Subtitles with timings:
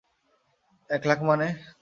[0.89, 1.47] এক লাখ মানে?